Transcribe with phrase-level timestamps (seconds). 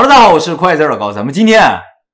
[0.00, 1.12] 哈喽，大家好，我是快字老高。
[1.12, 1.60] 咱们今天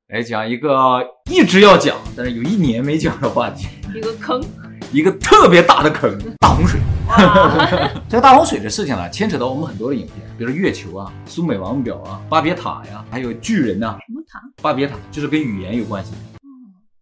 [0.09, 1.01] 来讲一个
[1.31, 4.43] 一直要讲，但是有一年没讲的话题，一个坑，
[4.91, 6.81] 一个特别大的坑——大洪水。
[8.11, 13.99] 这个大洪水的事情呢，牵扯到我们很多的影片，比如月球啊、苏美王表啊、巴别塔呀，还有巨人呐、啊。
[14.05, 14.41] 什么塔？
[14.61, 16.11] 巴别塔就是跟语言有关系。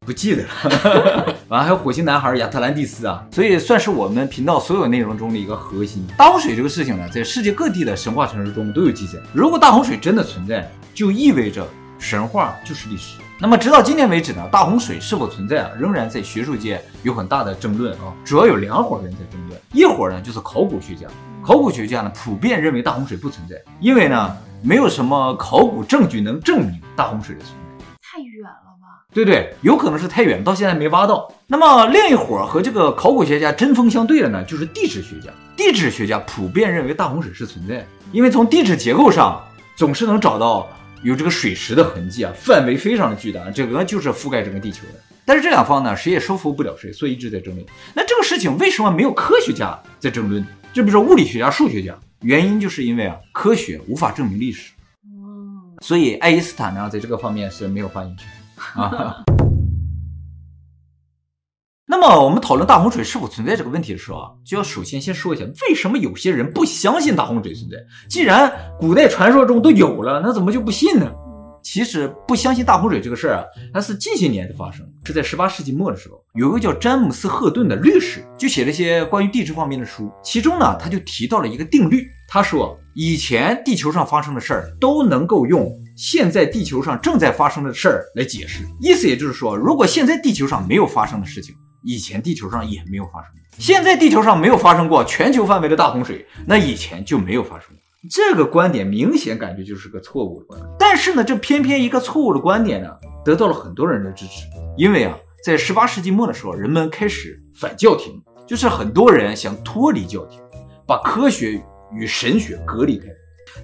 [0.05, 6.07] 不记得了， 完了还有火星男孩亚特兰蒂斯啊，所以算是我们频道所有内容中的一个核心。
[6.17, 9.19] 大洪水这个事情呢，在世界各地的神话传说中都有记载。
[9.33, 11.67] 如果大洪水真的存在，就意味着
[11.99, 13.19] 神话就是历史。
[13.41, 18.13] 那么直到今天为止呢，大洪水是否存在啊，仍然在学术界有很大的争论啊。
[18.25, 21.07] 主要有两伙人在争论，一伙呢就是考古学家，
[21.43, 27.85] 考古学家呢普遍认为大洪水不存在，因为呢没有什么考古证据能证明大洪水的存在。
[28.01, 28.64] 太远了。
[29.15, 31.33] 对对，有可能是太远，到现在没挖到。
[31.47, 35.31] 那么另一伙和这个考古学家针锋相对的呢，就是地质学家。
[35.57, 39.41] 地质学家普遍认为大洪水是存在的，因为从地质结构上
[39.77, 40.69] 总是能找到
[41.05, 44.95] 有这个水石的痕迹啊，范围非常的巨大，整个就是覆盖整个地球的。
[45.25, 47.65] 但是这两方呢，谁也说服不了谁，所以一直在争论。
[47.95, 50.45] 那这个事情为什么没有科学家在争论？
[50.73, 54.73] 就比如说物理学家、数学家，原因就是因为啊，科学无法证明历史。
[55.83, 58.27] 所以爱因斯坦呢，在这个方面是没有发言权。
[58.75, 59.23] 啊，
[61.87, 67.77] 那么我们讨论大洪水是否存在这个问题的时候啊，就要首先先说一下，为什么有些人不相信大洪水存在？
[68.09, 71.11] 既然古代传说中都有了，那怎么就不信呢？
[71.75, 93.33] 其实不相信大洪水这个事儿啊，它是近些年的发生，是在十八世纪末的时候，有一个叫詹姆斯·赫顿的律师，就写了一些关于地质方面的书，其中呢，他就提到了一个定律，他说以前地球上发生的事儿都能够用现在地球上正在发生的事儿来解释，意思也就是说，如果现在地球上没有发生的事情，以前地球上也没有发生。
[93.59, 97.71] 现在地球上没有发生过全球范围的大洪水，那以前就没有发生。
[98.11, 102.91] 这个观点明显感觉就是个错误的观点，但是呢，这偏偏一个错误的观点呢，
[103.25, 104.47] 得到了很多人的支持。
[104.77, 110.39] 因为啊，在十八世纪末的时候，人们开始反教廷，就是很多人想脱离教廷，
[110.87, 111.63] 把科学
[111.95, 113.07] 与神学隔离开。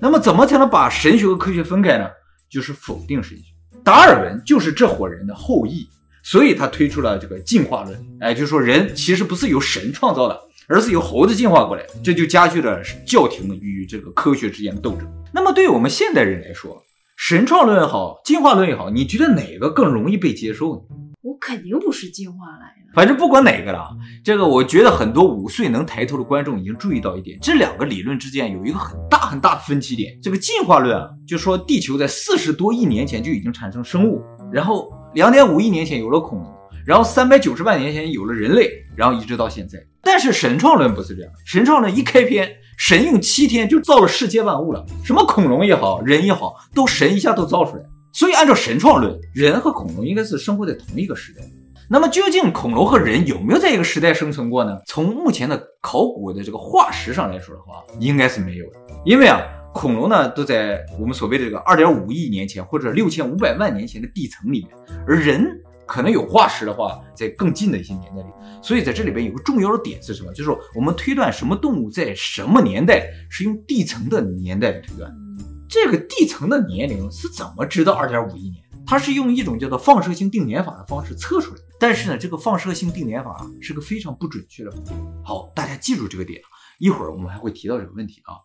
[0.00, 2.08] 那么，怎么才能把神学和科学分开呢？
[2.48, 3.44] 就是否定神学。
[3.84, 5.86] 达尔文就是这伙人的后裔，
[6.22, 8.06] 所以他推出了这个进化论。
[8.20, 10.40] 哎，就说人其实不是由神创造的。
[10.70, 15.04] 而是由猴子进化过来，这就加剧了教廷与这个科学之间的斗争。
[15.34, 16.80] 那么对于我们现代人来说，
[17.16, 20.82] 神创论也好，进化论也好，你觉得哪个更容易被接受呢？
[21.22, 22.92] 我肯定不是进化来的。
[22.94, 23.90] 反正不管哪个了，
[24.24, 30.16] 这个我觉得很多五岁能抬头的观众已经注意到一点，这两个理论之间有一个很大很大的分歧点。
[30.22, 36.48] 这个进化论啊，就说地球在四十多亿年前就已经产生生物，然后两点五亿年前有了恐龙。
[36.86, 39.78] 然后三百九十万年前有了人类，然后一直到现在。
[40.12, 47.82] 但是神创论不是这样，神创论一开篇，神用七天就造了世界万物了，什么恐龙也好，人也好，都神一下都造出来。
[48.12, 51.40] 所以按照神创论，人和恐龙应该是生活在同一个时代。
[51.88, 54.76] 那么究竟恐龙和人有没有在一个时代生存过呢？
[54.84, 58.80] 从目前的考古的这个化石上来说的话，应该是没有的。
[59.04, 59.40] 因为啊，
[59.72, 64.70] 恐龙呢都在我们所谓的这个二点五亿年前或者六千五百万年前的地层里面，
[65.06, 65.46] 而人。
[65.90, 68.28] 可能有化石的话，在更近的一些年代里，
[68.62, 70.30] 所以在这里边有个重要的点是什么？
[70.32, 75.12] 就是说我们推断什么动物在什么年代，是用地层的年代来推断。
[75.68, 78.62] 这个地层的年龄是怎么知道二点五亿年？
[78.86, 81.64] 它是用一种叫做放射性定年法的方式测出来的。
[81.80, 84.78] 但是呢，这个放射性定年法是个非常不准确的法。
[85.24, 86.40] 好，大家记住这个点，
[86.78, 88.38] 一会儿我们还会提到这个问题啊。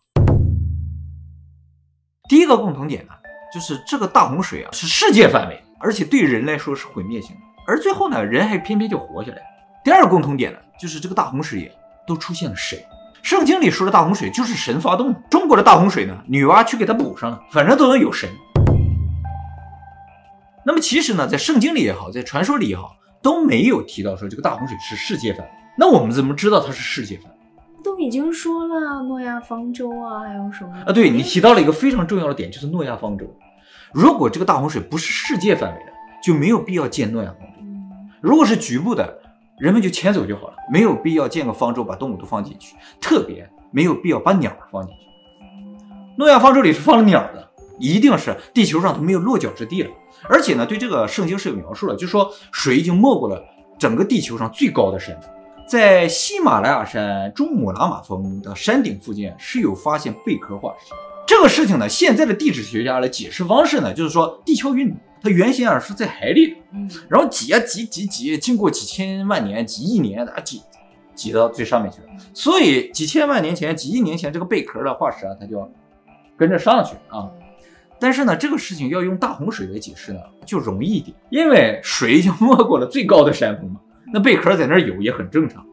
[2.27, 3.13] 第一个共同点呢，
[3.53, 5.61] 就是这个大洪水啊是世界范围。
[5.85, 9.37] 而且对人来说是毁灭性的，而最后呢，人还偏偏就活下来。
[9.83, 11.71] 第二个共同点呢，就是这个大洪水也
[12.07, 12.79] 都出现了神。
[13.21, 15.21] 圣经里说的大洪水就是神发动的。
[15.29, 18.27] 中国的大洪水呢，女娲去给它补上了，反正都能有神。
[20.65, 25.51] 那么其实呢，在圣经里也好，在传说里也好，都没有提到说这个大洪水是世界范围。
[25.77, 27.37] 那我们怎么知道它是世界范围？
[27.83, 30.91] 都已经说了诺亚方舟啊，还有什么啊？
[30.91, 33.25] 对，你提到了一个非常重要的点，就是诺亚方舟。
[33.95, 37.53] 如果这个大洪水不是世界范围的，就没有必要建诺亚方舟。
[38.19, 39.21] 如果是局部的，
[39.57, 45.05] 人们就迁走就好了，没有必要建个方舟把动物都放进去，特别没有必要把鸟放进去。
[46.17, 47.49] 诺亚方舟里是放了鸟的，
[47.79, 49.89] 一定是地球上都没有落脚之地了。
[50.27, 53.41] 而且呢，对这个圣经是有描述的，就说水已经没过了
[53.79, 55.17] 整个地球上最高的山，
[55.69, 60.93] 在喜马拉雅山珠穆朗玛峰的山顶附近是有发现贝壳化石。
[61.27, 66.55] 这个事情呢，现在的地质学家的解释方式呢，就是说地壳运动它原先啊是在海里的，
[67.09, 70.61] 然后挤啊挤挤挤，经过几千万年、几亿年啊挤
[71.15, 72.07] 挤到最上面去了。
[72.33, 75.67] 所以几千万年前、几亿年前这个贝壳的化石啊，它就
[76.37, 77.27] 跟着上去啊。
[77.99, 83.79] 但是呢，这个事情要用大洪水来解释呢，就容易一点，因为水已经没过了最高的山峰嘛，
[84.13, 85.65] 那贝壳在那儿有也很正常。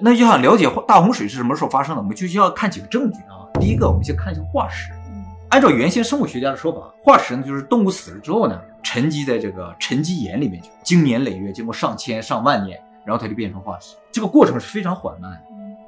[0.00, 3.46] 那要想了解大洪水是什么时候发生的，我们就需要看几个证据啊。
[3.60, 4.92] 第一个，我们先看一下化石。
[5.50, 13.96] 按照原先生物学家的说法，化石呢就是动物死了之后呢，沉积在这个沉积岩里面去，经年累月，经过上千上万年，然后它就变成化石。
[14.12, 15.40] 这个过程是非常缓慢的。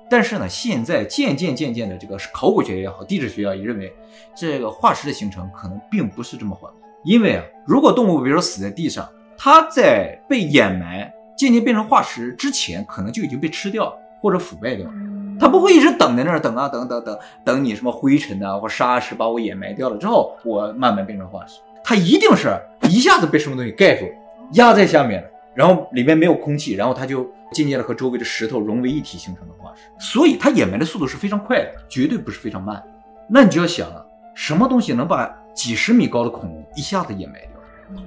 [0.09, 3.93] 但是呢，现在渐渐渐渐的，这个考古学也好，地质学家也认为，
[4.35, 6.83] 这个化石的形成可能并不是这么缓慢。
[7.05, 13.91] 因为啊，如果动物比如说死在地上，它在被掩埋、渐渐变成化石之前，可能就已经被吃掉
[14.21, 14.93] 或者腐败掉了。
[15.41, 21.61] 它不会一直等在那儿等啊等等等等你什么灰尘啊或沙石把我掩埋掉了之后，我慢慢变成化石。
[21.83, 22.55] 它一定是
[22.91, 24.05] 一下子被什么东西盖住，
[24.53, 29.85] 压在下面了，然后里面没有空气，然后它就渐渐的和周围的石头融为一体形成的化石。
[29.99, 32.83] 所以它掩埋的速度是非常快的，绝对不是非常慢。
[33.31, 38.03] 那你就要想了，什么东西能把几十米高的恐龙一下子掩埋掉？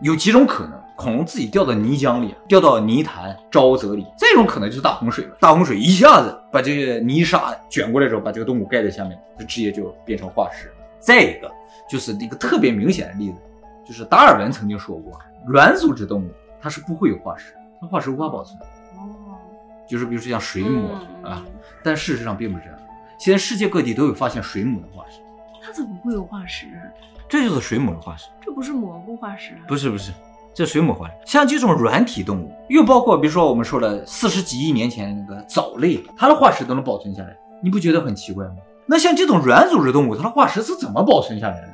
[0.00, 0.72] 有几种可能。
[0.96, 5.36] 恐龙自己掉到泥浆里，掉到泥潭、沼泽里，这种可能就是大洪水了。
[5.38, 10.72] 大洪水一下子把这个泥沙卷过来之后，把这个动物盖在下面，它直接就变成化石。
[10.98, 11.52] 再一个
[11.88, 13.38] 就是一个特别明显的例子，
[13.86, 15.12] 就是达尔文曾经说过，
[15.46, 18.58] 软组织动物它是不会有化石，它化石无法保存。
[18.96, 19.36] 哦，
[19.86, 20.88] 就是比如说像水母
[21.22, 21.44] 啊，
[21.84, 22.80] 但事实上并不是这样。
[23.18, 25.20] 现在世界各地都有发现水母的化石，
[25.62, 26.66] 它怎么会有化石？
[27.28, 29.52] 这就是水母的化石，这不是蘑菇化石？
[29.68, 30.10] 不是，不是。
[30.56, 38.54] 这水母化石，像这种软体动物，又包括比如说我们说的四十几亿年前那个藻类，它的化石都能保存下来，你不觉得很奇怪吗？
[38.86, 41.68] 那像这种软组织动物，它的化石是怎么保存下来的？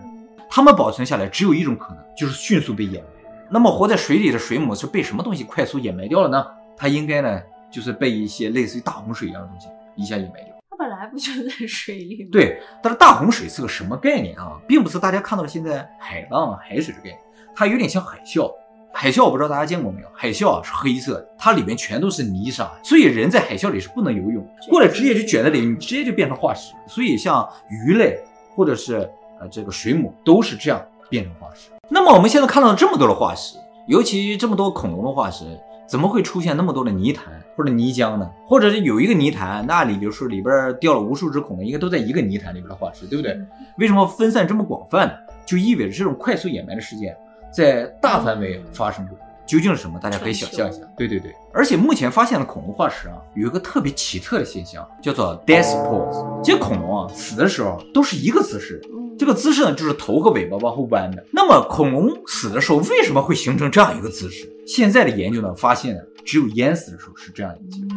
[0.51, 3.09] 它们保存下来只有一种可能，就是迅速被掩埋。
[3.49, 6.45] 那么活在水里的水母是被什么东西快速掩埋掉了呢？
[6.77, 7.41] 它应该呢，
[7.71, 10.57] 就是被一些类似于大洪水一样的东西一下掩埋掉。
[10.69, 12.31] 它本来不就在水里吗？
[12.33, 14.59] 对，但是大洪水是个什么概念啊？
[14.67, 17.19] 并不是大家看到的现在海浪啊、海水的概念，
[17.55, 18.51] 它有点像海啸。
[18.95, 20.07] 海啸我不知道大家见过没有？
[20.15, 26.75] 海啸啊是黑色的，它里面全都是泥沙，所以人在海啸里是不能游泳，过来直接就卷在里面，你直接就变成化石。
[26.87, 28.19] 所以像鱼类
[28.55, 29.11] 或者是
[29.41, 31.71] 呃这个水母都是这样变成化石。
[31.89, 33.57] 那么我们现在看到了这么多的化石，
[33.89, 35.45] 尤其这么多恐龙的化石，
[35.89, 38.31] 怎么会出现那么多的泥潭或者泥浆呢？
[38.47, 43.37] 或者是有一个泥潭，那里比如说里边掉了无数只恐龙，应该都在一个泥潭里边的化石，对不对？
[43.79, 45.15] 为什么分散这么广泛呢？
[45.45, 47.17] 就意味着这种快速掩埋的事件。
[47.55, 49.99] 在大范围发生过，究竟是什么？
[49.99, 50.79] 大家可以想象一下。
[50.97, 56.43] 对对对，而且目前发现的恐龙化石啊，有一个特别奇特的现象，叫做 death pose。
[56.43, 58.81] 这些恐龙啊，死的时候都是一个姿势，
[59.19, 61.23] 这个姿势呢，就是头和尾巴往后弯的。
[61.33, 64.51] 那么恐龙死的时候为什么会形成这样一个姿势？
[64.67, 67.95] 现在的研究呢，发现只有淹死的时候是这样一个。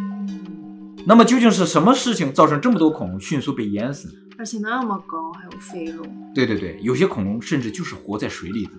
[1.07, 4.09] 那么究竟是什么事情造成这么多恐龙迅速被淹死？
[4.37, 6.05] 而且那么高，还有飞龙。
[6.33, 8.71] 对对对，有些恐龙甚至就是活在水里的。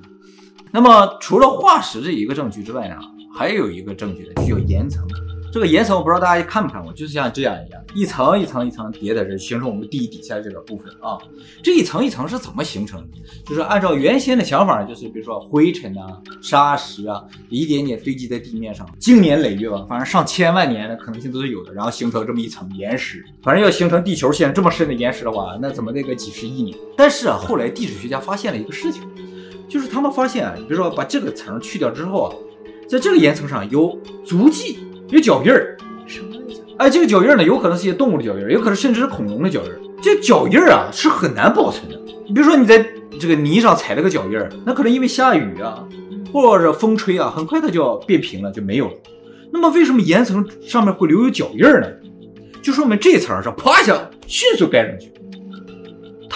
[0.73, 2.97] 那么除了化石这一个证据之外呢，
[3.35, 5.07] 还有一个证据呢，就叫岩层。
[5.53, 11.17] 这个岩层我不知道大家看没看过，就是像这样一样，一层一层一层叠在这，形成我们地底下这个部分啊。
[11.63, 13.17] 这一层一层是怎么形成的？
[13.47, 23.25] 就是按照原先的想法，就是比如说灰尘啊、沙石啊，一点点堆积在地面上，经年累月吧，反正上千万年的可能性都是有的，然后形成这么一层岩石。
[23.43, 26.77] 反正要形成地球现在这么深的岩石的话，那怎么得个几十亿年？
[26.99, 29.03] 但是啊，后来地质学家发现了一个事情。
[29.69, 32.35] 就是他们发现啊，比如说把这个层去掉之后啊，
[32.89, 35.77] 在这个岩层上有足迹，有脚印儿。
[36.07, 36.63] 什么意思？
[36.79, 39.81] 哎，这个脚印儿呢，有可能是一些动物的脚印儿，有可能甚至是恐龙的脚印儿。
[40.01, 42.01] 这脚印儿啊是很难保存的。
[42.27, 42.87] 你比如说你在
[43.19, 45.85] 这个泥上踩了个脚印儿，那可能因为下雨啊，
[46.33, 48.95] 或者风吹啊，很快它就要变平了，就没有了。
[49.53, 51.89] 那么为什么岩层上面会留有脚印儿呢？
[52.63, 55.13] 就说明这层上啪一下迅速盖上去。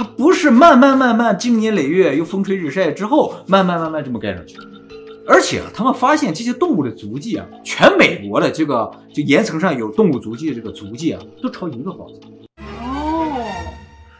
[0.00, 4.56] 它不是慢慢慢慢经年累月又风吹日晒之后慢慢慢慢这么盖上去，
[5.28, 12.66] 而且啊，他们发现这些动物的足迹啊，全美国的这个就岩层上有动物足迹的这个足迹啊，都朝一个方向。
[12.82, 13.44] 哦，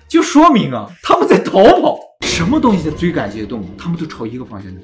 [0.07, 1.99] 就说明啊，他们在逃跑。
[2.27, 3.65] 什么东西在追赶这些动物？
[3.79, 4.83] 他们都朝一个方向走。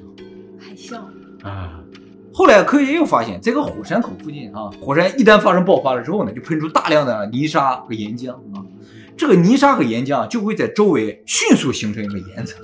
[0.57, 0.97] 海啸
[1.47, 1.79] 啊！
[2.33, 8.65] 后来科学家又发现，这个火山口附近啊，火山一旦发生爆发了之后呢，就喷出大量的泥沙和岩浆啊。
[9.17, 12.61] 这个泥沙和岩浆就会在周围迅速形成一个岩层，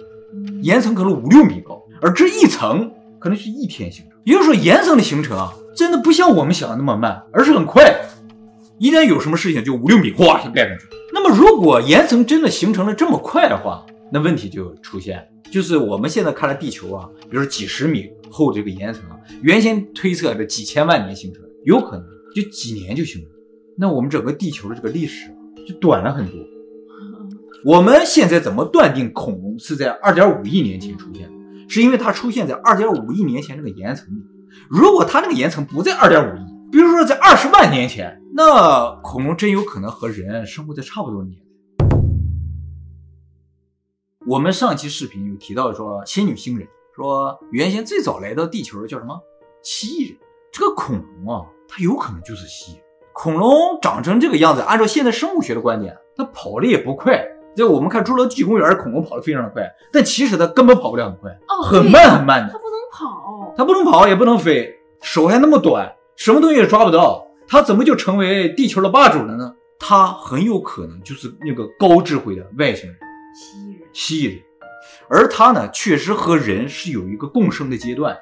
[0.61, 4.13] 岩层可能五六米高，而这一层可能是一天形成。
[4.23, 7.93] 也就是说，岩层的形成啊，真的不像我们想的那么慢，而是很快。
[8.77, 10.85] 一旦有什么事情，就五六米哗就盖上去。
[11.11, 22.05] 那么，如果岩层真的形成了这么快的话，那问题就出现，就是我们现在看来地球啊，比如说几十米厚这个岩层啊，原先推测的几千万年形成，有可能
[22.35, 23.29] 就几年就形成。
[23.77, 25.33] 那我们整个地球的这个历史。
[25.67, 26.39] 就短了很多，
[27.65, 31.33] 我们现在怎么断定恐龙是在二点五亿年前出现的？
[31.69, 34.21] 是因为它出现在二点五亿年前这个岩层里。
[34.69, 41.39] 如果它那个岩层不在二点五亿，比如说在二十万年前，那恐龙真有可能和人生活在差不多年。
[44.27, 49.19] 我们上期视频有提到说，仙女星人说原先最早来到地球的叫什么
[49.63, 50.17] 蜥蜴人，
[50.51, 52.83] 这个恐龙啊，它有可能就是蜥蜴人。
[53.13, 57.23] 恐龙长成这个样子，按照现在生物学的观点，它跑的也不快。
[57.55, 62.51] 就我们看《侏罗纪公园》，恐龙跑得非常的快，但其实它根本跑不了很快，哦，很慢很慢的。
[62.51, 69.53] 它不能跑，它不能跑，也不能飞，手还那么短，什么东西也抓不到，它怎么就成为地球的霸主了呢？
[69.77, 72.97] 它很有可能就是那个高智慧的外星人，
[73.35, 74.41] 蜥蜴人，蜥蜴人。
[75.07, 78.17] 而它呢，确实和人是有一个共生的阶段，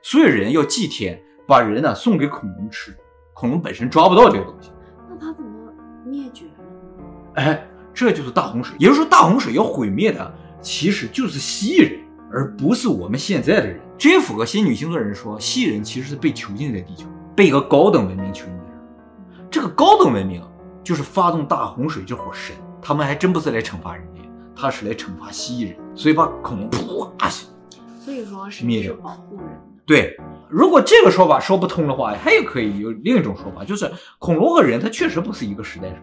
[0.00, 2.94] 所以人要祭天，把人呢送给恐龙吃。
[3.40, 4.70] 恐龙本身抓不到这个东西，
[5.08, 5.72] 那它怎么
[6.04, 7.04] 灭绝了呢？
[7.36, 8.76] 哎，这就是大洪水。
[8.78, 10.30] 也就是说，大洪水要毁灭的
[10.60, 13.80] 其实就是蜥蜴人，而不是我们现在的人。
[13.96, 19.48] 这也符合仙女星座人说，蜥蜴人其实是被囚禁在地球，被一个高等文明囚禁在这儿。
[19.50, 20.42] 这个高等文明
[20.84, 24.20] 就是发动大洪水这伙神，他们还真不是来惩罚人类，
[24.54, 26.68] 他是来惩罚蜥蜴人，所以把恐龙
[27.16, 27.30] 啪，
[28.04, 29.46] 所以说是灭掉保护人。
[29.90, 30.16] 对。
[30.48, 35.96] 如果这个说法说不通的话，还有可以有另一种说法，就是恐龙和人它确实不是一个时代上，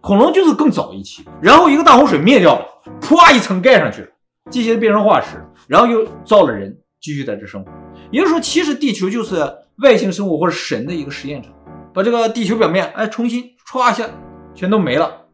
[0.00, 2.66] 恐龙就是更早一期，然后一个大洪水灭掉了，
[3.00, 4.08] 啪一层盖上去了，
[4.50, 7.70] 这些变成化石，然后又造了人继续在这生活。
[8.10, 9.36] 也就是说，其实地球就是
[9.82, 11.52] 外星生物或者神的一个实验场，
[11.94, 14.08] 把这个地球表面哎重新歘一下，
[14.54, 15.26] 全都没了。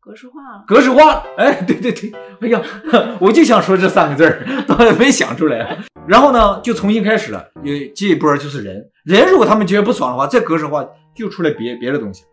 [0.00, 2.62] 格式化了，格式化了，哎，对对对，哎呀，
[3.20, 5.78] 我就想说这三个字儿， 倒也没想出来。
[6.08, 12.24] 然后呢，就重新开始了，因为这一波就是人，人如果他们觉得不爽的话，再格式化就出来别别的东西。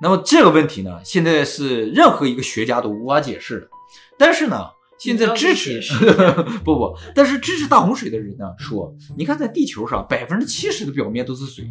[0.00, 3.68] 那么这个问题呢，现在是任何一个学家都无法解释的。
[4.16, 4.56] 但是呢，
[4.96, 5.80] 现在支持
[6.64, 11.64] 不 不，但是支持大洪水的人呢说，你看在地球上百分之七十的表面都是水。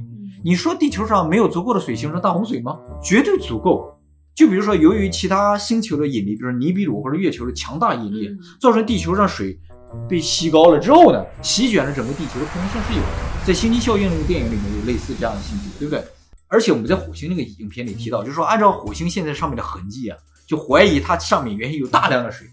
[0.44, 2.78] 你说地球上没有足够的水形成大洪水吗？
[3.02, 3.98] 绝对足够。
[4.34, 9.60] 就比如说，由于其他星球的引力，比如尼比鲁或者月球的强大引力，造成地球上水
[10.10, 13.08] 被吸高了之后呢，席卷了整个地球的可能性是有的。
[13.46, 16.04] 在《星际效应》那个电影里面有类似这样的信息，对不对？
[16.48, 22.48] 而且我们在火星那个影片里提到，就是说按照火星现在上面的痕迹啊，就怀疑它上面原先有大量的水，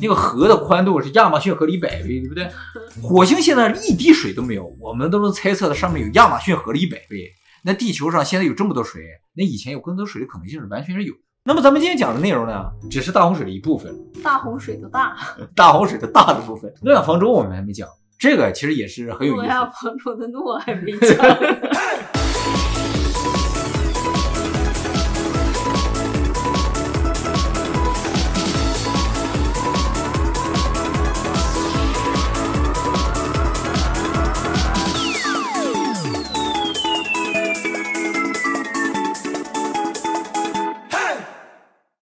[0.00, 2.48] 那个河的宽度是亚马逊河的一百倍，对不对？
[3.02, 7.32] 火星现在一滴水都没有，我们都能猜测它上面有亚马逊河的一百倍。
[7.66, 9.02] 那地球上现在有这么多水，
[9.34, 11.14] 那以前有更多水的可能性是完全是有。
[11.46, 13.94] 那么咱们今天讲的内容呢，只是大洪水的一部分。
[14.22, 15.14] 大洪水的大，
[15.54, 16.72] 大洪水的大的部分。
[16.80, 17.86] 诺亚方舟我们还没讲，
[18.18, 19.42] 这个其实也是很有意思。
[19.42, 21.10] 诺亚方舟的诺还没讲。